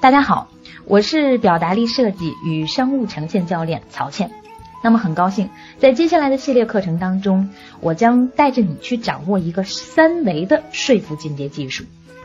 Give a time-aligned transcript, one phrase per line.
[0.00, 0.46] 大家好，
[0.84, 4.30] 我是表达力设计与商务呈现教练曹倩。
[4.80, 7.50] 那么很高兴，在接下来的系列课程当中，
[7.80, 11.82] 我将带着你去掌握一个三维的说服进阶技术，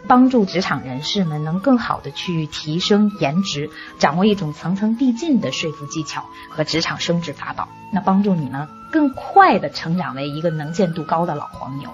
[0.08, 11.90] 帮助职场人士们能更好的去提升颜值，掌握一种层层递进的说服技巧和职场升职法宝，那帮助你呢更快的成长为一个能见度高的老黄牛。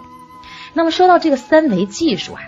[0.74, 2.42] 那么说到这个三维技术啊，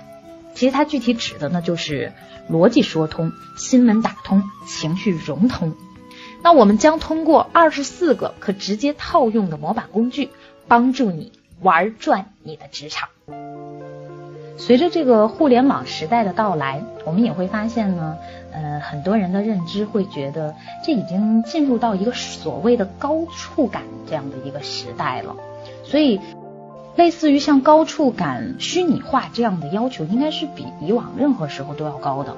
[0.53, 2.11] 其实它具体指的呢就是
[2.49, 5.73] 逻辑说通、心门打通、情绪融通。
[6.43, 10.29] 那我们将通过二十四个可直接套用的模板工具，
[10.67, 13.09] 帮助你玩转你的职场。
[14.57, 18.17] 随着这个互联网时代的到来，我们也会发现呢，
[18.51, 25.35] 呃，很多人的认知会觉得这已经进入到一个所谓的高触感这样的一个时代了。
[25.83, 26.19] 所以，
[26.95, 32.35] 类似于像高触感、虚拟化这样的要求，应该是比以往任何时候都要高的。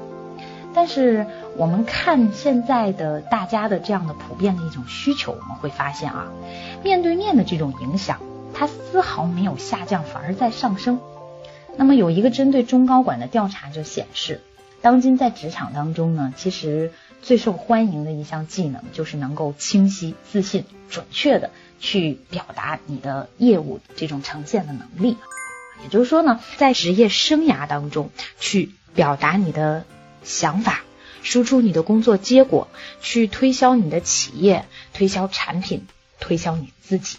[0.75, 6.31] 但是我们看现在的大家的这样的普遍的一种需求，我们会发现啊，
[6.83, 8.19] 面对面的这种影响，
[8.53, 11.00] 它丝毫没有下降，反而在上升。
[11.75, 14.41] 那么有一个针对中高管的调查就显示，
[14.81, 16.91] 当今在职场当中呢，其实
[17.22, 21.52] 最受欢迎的一项技能就是能够清晰、自信、准确的
[21.84, 25.17] 去表达你的业务这种呈现的能力。
[25.84, 28.09] 也就是说呢，在职业生涯当中
[28.40, 29.86] 去表达你的。
[30.25, 30.84] 想法，
[31.22, 32.70] 输出你的工作结果，
[33.02, 35.86] 去推销你的企业，推销产品，
[36.22, 37.17] 推销你自己。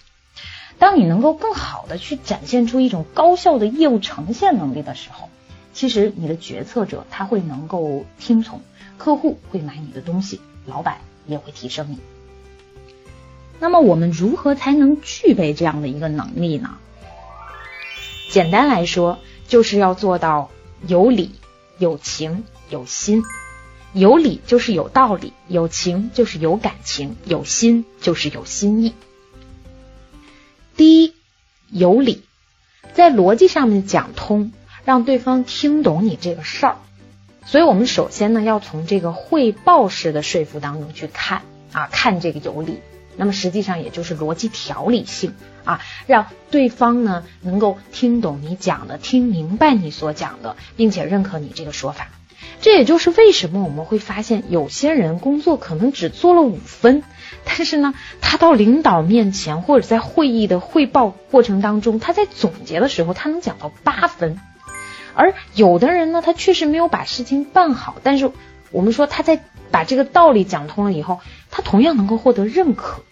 [0.79, 5.29] 当你能够更好的去展现出一种高效的业务呈现能力的时候，
[5.75, 8.63] 其实你的决策者他会能够听从，
[8.97, 11.99] 客户会买你的东西，老板也会提升你。
[13.65, 16.77] 那么我们如何才能具备这样的一个能力呢？
[18.29, 20.51] 简单来说，就是要做到
[20.87, 21.31] 有理
[21.79, 22.45] 有情。
[22.71, 23.23] 有心，
[23.95, 28.95] 有理就是有道理，有情就是有感情，有心就是有心意。
[30.77, 31.15] 第一，
[31.71, 32.25] 有理，
[32.95, 34.53] 在逻辑上面讲通，
[34.85, 36.77] 让对方听懂你这个事儿。
[37.47, 42.81] 所以我们首先呢，要从这个汇报式的说服当中去看啊，看这个有理。
[43.17, 52.09] 那么实际上也就是逻辑条理性啊，让对方呢能够听懂你讲的，听明白你所讲的，并且认可你这个说法。
[52.61, 57.03] 这也就是为什么我们会发现有些人工作可能只做了五分，
[57.45, 64.39] 但是呢，他到领导面前或者在会议的汇报过程当中，他在总结的时候，他能讲到八分。
[65.15, 68.31] 而有的人呢，他确实没有把事情办好，但是
[68.71, 71.21] 我们说他在把这个道理讲通了以后，
[71.57, 73.05] 他同样能够获得认可。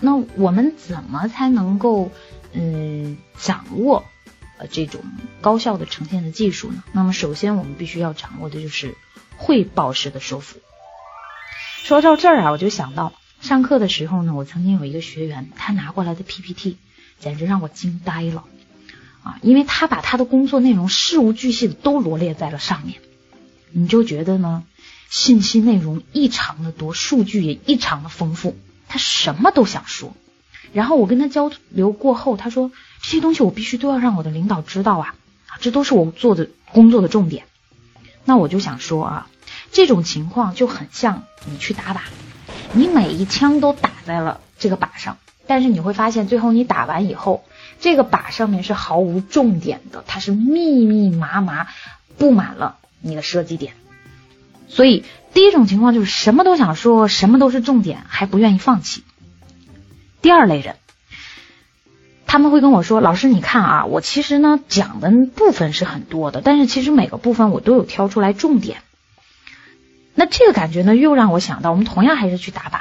[0.00, 2.10] 那我们怎么才能够
[2.54, 4.04] 嗯掌握？
[4.56, 5.02] 呃，这种
[5.42, 8.94] 高效的呈现的技术呢，那么首先我们必须要掌握的就是
[9.36, 10.60] 汇报式的说服。
[11.82, 16.78] 说到这儿啊，我就想到上课的时候呢，我曾经有一个学员，他拿过来的 PPT
[17.20, 18.44] 简直让我惊呆了
[19.22, 22.98] 啊，因为他把他的工作内容事无巨细的都罗列在了上面，
[23.72, 24.64] 你就觉得呢，
[25.08, 28.56] 信息内容异常的多，数据也异常的丰富，
[28.88, 30.14] 他什么都想说。
[30.72, 32.70] 然后我跟他交流过后，他说。
[33.02, 35.14] 这些东西我必须都要让我的领导知道啊，
[35.60, 37.44] 这都是我做的工作的重点。
[38.24, 39.30] 那我就想说啊，
[39.70, 42.00] 这种情况就很像你去打靶，
[42.72, 47.44] 你每一枪都打在了这个靶上，但是你会发现最后你打完以后，
[47.80, 51.68] 这个靶上面是毫无重点的，它是密密麻麻
[52.18, 53.74] 布满了你的射击点。
[54.68, 59.04] 所以第一种情况就是什么都想说，什么都是重点，还不愿意放弃。
[60.22, 60.76] 第二类人。
[62.28, 68.78] 他们会跟我说：“老师，你看啊，我其实呢讲的部分是很多的，但是其实每个部分我都有挑出来重点。
[70.16, 72.80] 那这个感觉呢，又让我想到，我们同样还是去打靶，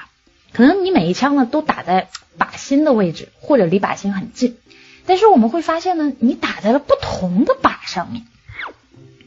[0.51, 2.09] 可能你每一枪呢都打在
[2.39, 4.57] 靶心的位置，或者离靶心很近，
[5.05, 8.25] 但是我们会发现呢，你打在了不同的靶上面。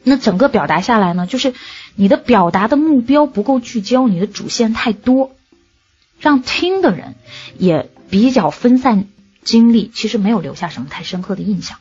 [0.02, 1.54] 那整个表达下来呢，就是
[1.98, 5.32] 你的表达的目标不够聚焦，你的主线太多，
[6.20, 7.16] 让听的人
[7.58, 9.06] 也比较分散。”
[9.42, 11.78] 精力其实没有留下什么太深刻的印象。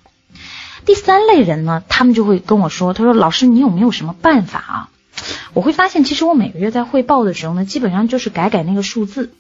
[0.86, 4.90] 第三类人呢，他们就会跟我说：“他说老师，你有没有什么办法啊？”
[5.54, 9.34] 我会发现，其实我每个月在汇报的时候呢，基本上就是改改那个数字，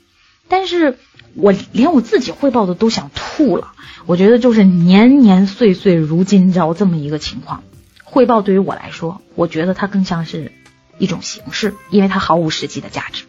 [0.49, 0.97] 但是
[1.35, 3.71] 我连我自己汇报的都想吐了。
[4.07, 7.63] 我觉得就是年年岁岁如今朝这么一个情况。
[8.03, 10.51] 汇报对于我来说，我觉得它更像是
[10.97, 13.25] 一种形式，因为它毫无实际的价值。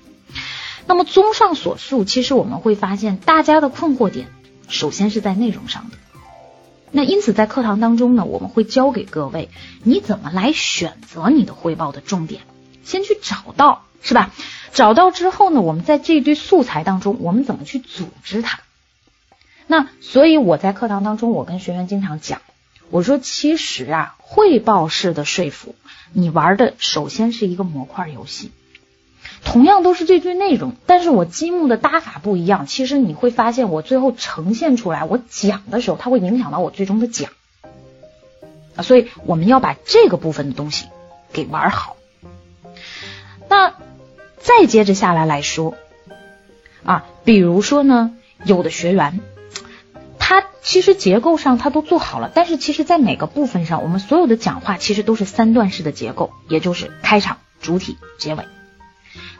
[0.86, 4.28] 那么综上所述，其实我们会发现大家的困惑点。
[4.68, 5.96] 首先是在内容上的，
[6.90, 9.48] 那因此在课堂当中呢，我们会教给各位
[9.82, 12.42] 你怎么来选择你的汇报的重点，
[12.84, 14.30] 先去找到，是吧？
[14.74, 18.60] 找到之后呢，我们在这堆素材当中，我们怎么去组织它？
[19.66, 22.42] 那所以我在课堂当中，我跟学员经常讲，
[22.90, 25.74] 我说其实啊，汇报式的说服，
[26.12, 28.52] 你玩的首先是一个模块游戏，
[29.42, 37.30] 同样都是这堆内容，但是我积木的搭法不一样，其实你会发现我最后呈现出来，我讲的时候，它会影响到我最终的讲。
[38.76, 40.86] 啊，所以我们要把这个部分的东西
[41.32, 41.96] 给玩好。
[43.48, 43.74] 那
[44.38, 45.74] 再接着下来来说，
[46.84, 48.14] 啊，比如说呢，
[48.44, 49.20] 有的学员，
[50.28, 58.44] 他其实结构上他都做好了，但是其实在每个部分上，我们所有的讲话其实都是三段式的结构，也就是开场、主体、结尾。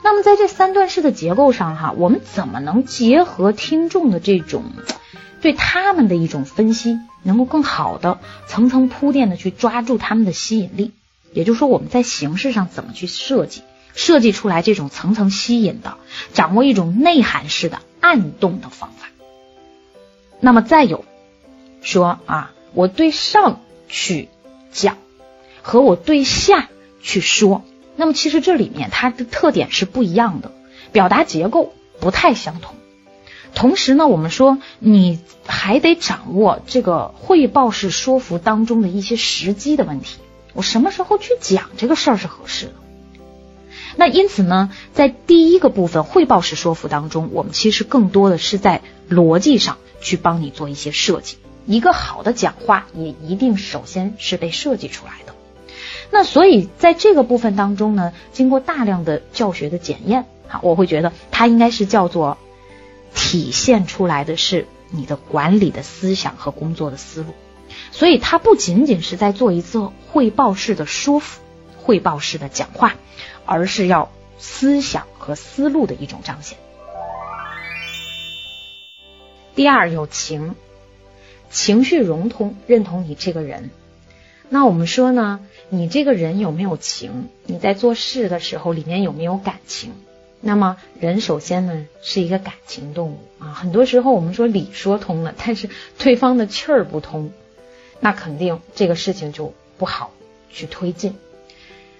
[0.03, 4.65] 那么在这三段式的结构上，哈，我们怎么能结合听众的这种？
[5.43, 10.93] 对他们的一种分析，能够更好的层层铺垫的去抓住他们的吸引力。
[11.35, 13.61] 也就是说，我们在形式上怎么去设计，
[13.93, 15.99] 设计出来这种层层吸引的，
[16.33, 19.09] 掌握一种内涵式的暗动的方法。
[20.41, 21.05] 那么再有
[21.83, 24.29] 说啊，我对上去
[24.71, 24.99] 讲
[25.63, 26.69] 和我对下
[27.03, 27.63] 去说，
[27.97, 30.53] 那么其实这里面它的特点是不一样的，
[30.93, 32.75] 表达结构不太相同。
[33.55, 40.19] 同时呢，我们说你还得掌握这个汇报式说服当中的一些时机的问题。
[40.55, 42.75] 我什么时候去讲这个事儿是合适的？
[43.97, 51.39] 那因此呢，在第一个部分汇报式说服当中，我们其实更多的是在逻辑上去帮你做一些设计。
[51.67, 55.35] 一个好的讲话也一定首先是被设计出来的。
[56.11, 62.39] 那所以在这个部分当中呢，经过大量的教学的检验，好，我会觉得它应该是叫做。
[63.15, 67.33] 体现出来的是你的管理的思想和工作的思路，
[67.91, 71.41] 所以它不仅仅是在做一次汇报式的说服、
[71.79, 72.95] 汇报式的讲话，
[73.47, 76.59] 而是要思想和思路的一种彰显。
[79.59, 80.55] 第二，有情，
[81.51, 83.71] 情绪融通，认同你这个人。
[84.49, 87.29] 那我们说呢，你这个人有没有情？
[87.45, 89.95] 你在做事的时候，里面有没有感情？
[90.41, 95.69] 那么人首先呢是一个感情动物啊，很多时候我们说理说通了，但是
[95.99, 97.33] 对方的气儿不通，
[97.99, 100.13] 那肯定这个事情就不好
[100.53, 101.17] 去推进。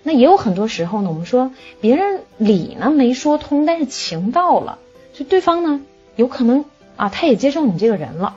[0.05, 1.51] 那也有很多时候呢，我们说
[1.81, 4.79] 别人理呢没说通，但是情到了，
[5.13, 5.81] 就对方呢
[6.15, 6.65] 有可能
[6.99, 8.37] 啊他也接受你这个人了。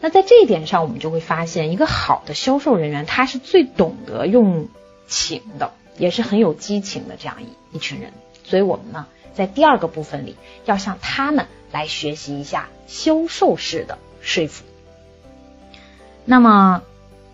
[0.00, 4.68] 那在这一点上，我们就会发现，一个好的销售人员他是最懂得用
[5.06, 8.12] 情的，也是很有激情的这样一一群人。
[8.44, 10.36] 所以我们呢，在第二个部分里，
[10.66, 14.64] 要向他们来学习一下销售式的说服。
[16.24, 16.82] 那么，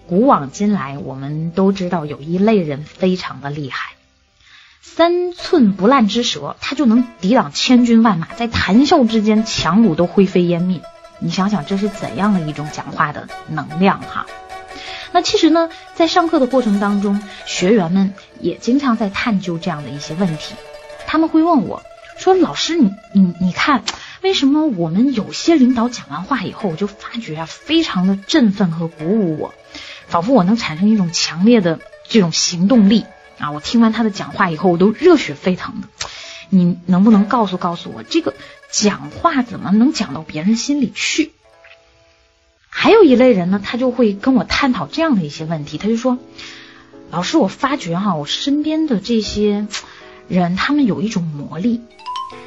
[0.08, 3.93] 古往今来，我们都知道有一类人非常的厉害，
[4.86, 10.82] 三寸不烂之舌，他就能抵挡千军万马，在谈笑之间，强弩都灰飞烟灭。
[11.18, 14.26] 你想想，这是怎样的一种讲话的能量哈？
[15.10, 20.54] 那其实呢，在上课的过程当中，学员们也经常在探究这样的一些问题。
[21.06, 21.82] 他们会问我，
[22.18, 23.82] 说：“老师，你你你看，
[24.22, 29.54] 为什么我们有些领导讲完话以后，我就发觉啊，非常的振奋和鼓舞我，
[30.06, 33.06] 仿佛我能产生一种强烈的这种行动力
[33.38, 33.50] 啊！
[33.52, 35.88] 我听完他的讲话以后，我都热血沸腾的。
[36.50, 38.34] 你能不能告诉告诉我，这个
[38.70, 41.32] 讲话怎么能讲到别人心里去？”
[42.68, 46.18] 还有一类人呢，他就会跟我探讨这样的一些问题，他就说
[47.10, 49.66] ：“老师，我发觉哈，我身边的这些。”
[50.26, 51.82] 人他们有一种魔力，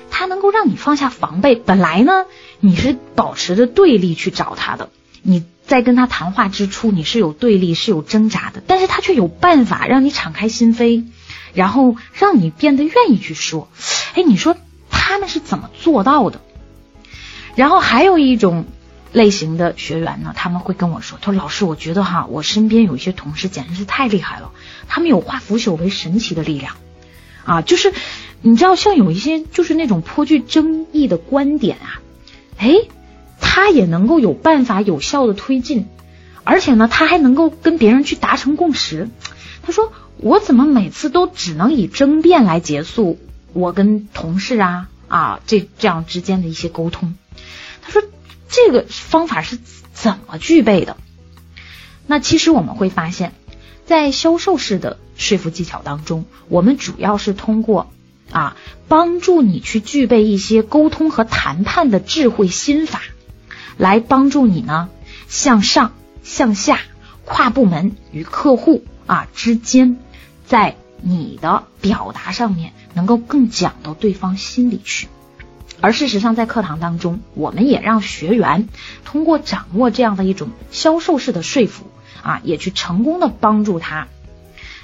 [0.09, 1.53] 他能够让你放下防备。
[1.53, 2.25] 本来呢，
[2.59, 4.89] 你是保持着对立去找他的，
[5.21, 8.63] 你在跟他谈话之初，你是有对立，是有挣扎的。
[8.65, 11.03] 但是他却有办法让你敞开心扉，
[11.53, 13.69] 然后让你变得愿意去说。
[14.15, 14.55] 哎，你说
[14.89, 16.41] 他们是怎么做到的？
[17.55, 18.65] 然后还有一种
[19.11, 24.51] 类型的学员呢，他们会跟我说：“他说老师，我觉得哈，我身边有一些同事简直是太厉害了，
[24.87, 26.75] 他们有化腐朽为神奇的力量。”
[27.43, 27.93] 啊，就是
[28.41, 32.01] 你知道，像有一些就是那种颇具争议的观点啊，
[32.57, 32.75] 哎，
[33.57, 35.87] 他也能够有办法有效的推进，
[36.43, 39.09] 而且呢，他还能够跟别人去达成共识。
[39.63, 43.17] 他说：“我怎么每次都只能以争辩来结束
[43.53, 47.15] 我跟同事啊啊这这样之间的一些沟通？”
[47.81, 48.03] 他说
[48.47, 49.57] ：“这个方法是
[49.91, 50.95] 怎么具备的？”
[52.05, 53.33] 那其实我们会发现，
[53.87, 54.99] 在销售式的。
[55.15, 57.91] 说服技巧当中，我们主要是通过
[58.31, 58.55] 啊
[58.87, 63.01] 帮助你去具备一些沟通和谈判的智慧心法，
[63.77, 64.89] 来帮助你呢
[65.27, 65.93] 向上
[66.23, 66.79] 向下
[67.25, 69.97] 跨部门与客户啊之间，
[70.45, 75.07] 在你的表达上面能够更讲到对方心里去。
[75.79, 78.67] 而事实上，在课堂当中，我们也让学员
[79.05, 81.85] 通过掌握这样的一种销售式的说服
[82.23, 84.07] 啊，也去成功的帮助他，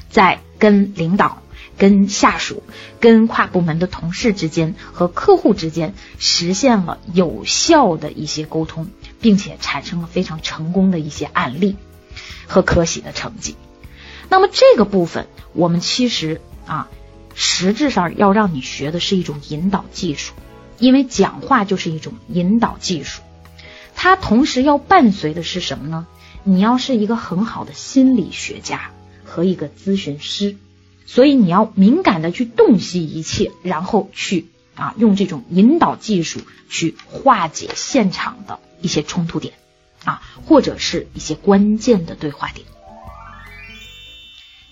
[0.09, 1.41] 在跟领导、
[1.77, 2.63] 跟下属、
[2.99, 8.87] 跟跨部门的同事之间和客户之间实现了有效的一些沟通，
[9.19, 11.75] 并且产生了非常成功的一些案例
[12.47, 13.55] 和可喜的成绩。
[14.29, 16.89] 那么这个部分，我们其实啊，
[17.35, 20.33] 实质上要让你学的是一种引导技术。
[20.79, 23.21] 因为讲话就是一种引导技术，
[23.95, 26.07] 它同时要伴随的是什么呢？
[26.43, 28.89] 你要是一个很好的心理学家
[29.23, 30.57] 和一个咨询师，
[31.13, 36.39] 所以你要敏感的去洞悉一切，然后去啊用这种引导技术
[36.71, 39.53] 去化解现场的一些冲突点
[40.03, 42.65] 啊，或者是一些关键的对话点。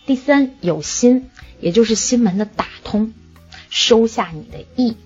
[0.07, 1.29] 第三，有心，
[1.59, 3.13] 也就是心门的打通，
[3.69, 4.97] 收下你的意。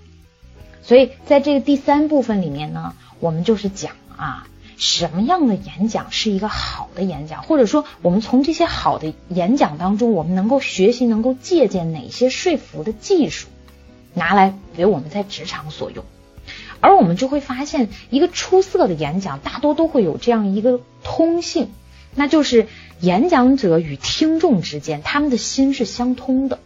[0.84, 13.48] 所以，在这个第三部分里面呢，我们就是讲啊，什么样的演讲是一个好的演讲，或者说，我们从这些好的演讲当中，我们能够学习、能够借鉴哪些说服的技术，
[14.14, 16.04] 拿来给我们在职场所用。
[16.82, 21.72] 而我们就会发现，一个出色的演讲，大多都会有这样一个通性，
[22.14, 22.68] 那就是
[23.00, 26.60] 演讲者与听众之间，他们的心是相通的。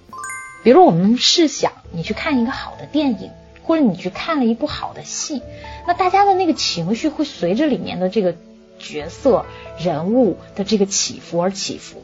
[0.63, 3.30] 比如，我们试想，你去看一个好的电影。
[3.70, 5.44] 或者你去看了一部好的戏，
[5.86, 8.34] 那大家的那个情绪会随着里面的这个
[8.80, 9.46] 角色
[9.78, 12.02] 人物的这个起伏而起伏。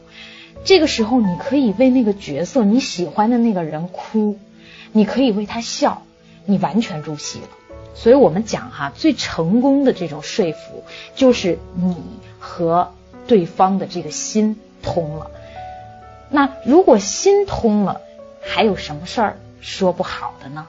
[0.64, 4.38] 这个时候，你可以为那个角色你喜欢的那个人哭，
[4.92, 6.02] 你可以为他笑，
[6.44, 7.48] 你完全入戏了。
[7.96, 10.84] 所以我们讲哈，最成功的这种说服，
[11.16, 11.96] 就是你
[12.38, 12.92] 和
[13.26, 14.54] 对方的这个心
[14.84, 15.32] 通了。
[16.30, 18.00] 那如果心通了，
[18.40, 20.68] 还有什么事儿说不好的呢？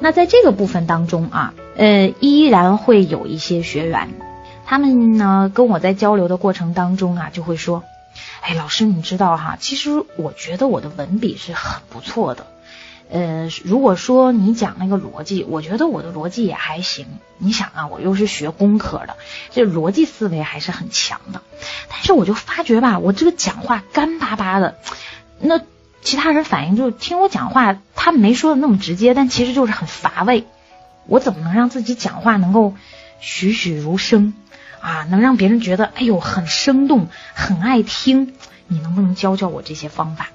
[0.00, 4.08] 那在这个部分当中啊，呃，依然会有一些学员，
[4.66, 7.84] 他们呢跟我在交流的过程当中啊，就会说，
[8.40, 12.46] 哎，老师你知道哈，其实我觉得我的文笔是很不错的，
[13.10, 17.06] 呃，如果说你讲那个逻辑，我觉得我的逻辑也还行。
[17.38, 19.16] 你想啊，我又是学工科的，
[19.50, 21.42] 这逻辑思维还是很强的，
[21.88, 24.76] 但是我就发觉吧，我这个讲话干巴巴的，
[25.38, 25.60] 那。
[26.02, 30.44] 其他人反应就是听我讲话，他们没说的那么直接，但其实就是很乏味。
[31.06, 32.74] 我怎么能让自己讲话能够
[33.20, 34.34] 栩栩如生
[34.80, 35.04] 啊？
[35.10, 38.34] 能让别人觉得哎呦很生动，很爱听？
[38.66, 40.28] 你能不能教教我这些方法？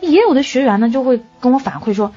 [0.00, 2.12] 也有的学员呢就会跟我反馈说，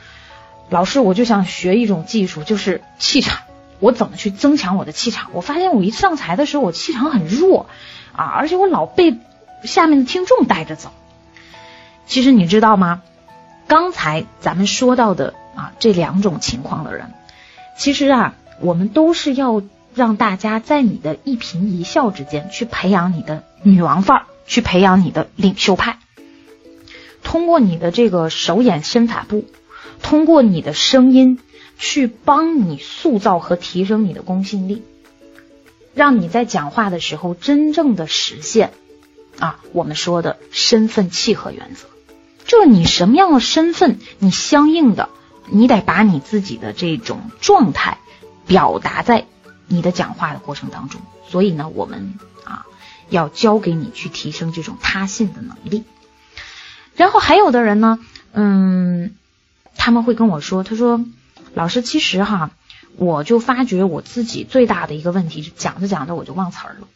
[0.69, 3.39] 老师，我就想学一种技术，就是气场。
[3.79, 5.31] 我怎么去增强我的气场？
[5.33, 7.67] 我发现我一上台的时候，我气场很弱
[8.13, 9.17] 啊，而且我老被
[9.63, 10.91] 下面的听众带着走。
[12.05, 13.01] 其实你知道吗？
[13.67, 17.13] 刚才咱们说到的啊这两种情况的人，
[17.77, 19.63] 其实啊我们都是要
[19.95, 25.99] 让大家在你的一颦一笑之间去培养你的女王范儿，去培养你的领袖派。
[27.23, 29.45] 通过你的这个手眼身法步，
[30.01, 31.39] 通过你的声音
[31.77, 34.83] 去帮你塑造和提升你的公信力，
[35.93, 38.71] 让你在讲话的时候真正的实现
[39.39, 41.87] 啊我们说的身份契合原则。
[42.45, 45.09] 就是你什么样的身份，你相应的，
[45.47, 47.99] 你得把你自己的这种状态
[48.45, 49.25] 表达在
[49.67, 51.01] 你的讲话的过程当中。
[51.29, 52.65] 所以呢，我们啊
[53.09, 55.83] 要教给你去提升这种他信的能力。
[56.95, 57.99] 然后还有的人呢，
[58.33, 59.15] 嗯，
[59.77, 61.05] 他们会跟我说，他说
[61.53, 62.51] 老师，其实哈，
[62.97, 66.87] 我就发觉我自己最大的一个问题是讲着讲着我就忘词儿了。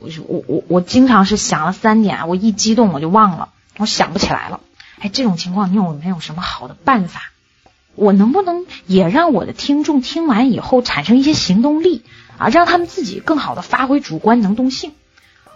[0.00, 4.60] 我我我我经常是想了三点，我一激动我就忘了，我想不起来了。
[4.98, 7.32] 哎，这种情况你有没有什么好的办法？
[7.94, 12.02] 我能不能也让我的听众听完以后产生一些行动力
[12.38, 14.92] 啊，让他们自己更好的发挥主观能动性？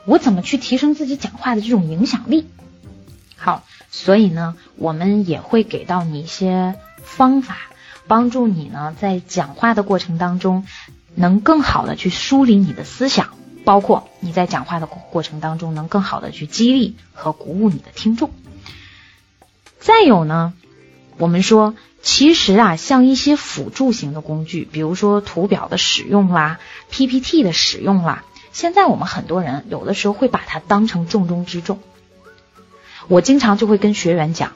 [0.04, 2.46] 我怎么去提升自己讲话的这种影响力？
[3.36, 7.56] 好，所以呢，我们也会给到你一些方法，
[8.06, 10.66] 帮助你呢在讲话的过程当中
[11.14, 13.28] 能更好的去梳理你的思想，
[13.64, 18.30] 包括你在讲话的过程当中能更好的去激励和鼓舞你的听众。
[19.80, 20.52] 再有呢，
[21.18, 26.58] 我们说，其实啊，像一些辅助型的工具，比如说图表的使用啦、
[26.90, 31.80] PPT 的使用啦，现在我们很多人有的时候会把它当成重中之重。
[33.08, 34.52] 我经常就会跟学员讲，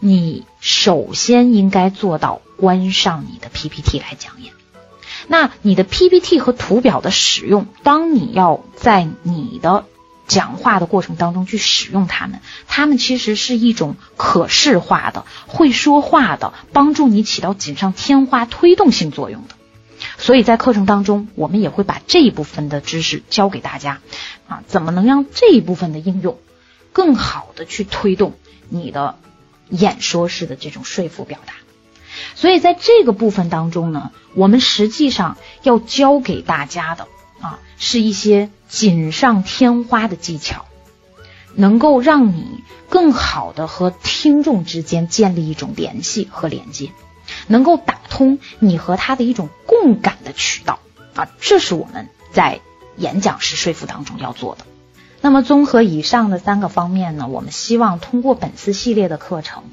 [0.00, 4.52] 你首先应该做到关上你的 PPT 来讲演。
[5.28, 9.84] 那你的 PPT 和图表的使用，当你要在你的
[10.26, 19.54] 讲话的过程当中去使用它们，它们其实是一种可视化的、会说话的，帮助你起到锦上添花、推动性作用的。
[20.16, 24.00] 所以在课程当中，我们也会把这一部分的知识教给大家，
[24.48, 26.38] 啊，怎么能让这一部分的应用
[26.92, 28.34] 更好的去推动
[28.68, 29.16] 你的
[29.68, 31.52] 演说式的这种说服表达？
[32.38, 37.08] 所以在这个部分当中呢，我们实际上要教给大家的
[37.40, 40.66] 啊，是一些锦上添花的技巧，
[41.56, 46.92] 能够让你更好的和听众之间建立一种联系和连接。
[47.48, 50.78] 能够打通你和他的一种共感的渠道
[51.14, 52.60] 啊，这是我们在
[52.96, 54.64] 演讲式说服当中要做的。
[55.20, 59.64] 那么，综合以上的三个方面呢，我们希望通过本次系列的课程，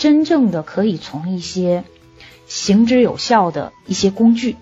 [0.00, 1.84] 真正的可以从一些
[2.48, 4.56] 行之有效的一些工具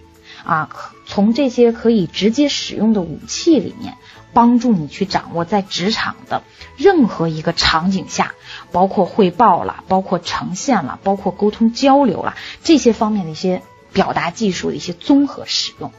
[0.44, 0.68] 啊，
[1.06, 3.96] 从这些可以直接使用的武器里面。
[4.34, 6.42] 帮助你去掌握在职场的
[6.76, 8.34] 任何一个场景下，
[8.70, 15.92] 包括汇报了，包括呈现了，包括沟通交流了这些方面的一些表达技术的一些综合使用，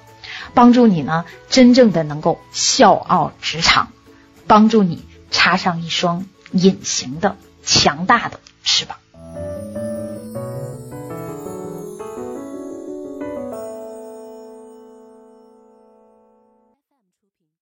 [0.54, 3.92] 帮助你呢真正的能够笑傲职场，
[4.46, 8.98] 帮助你插上一双隐形的强大的翅膀。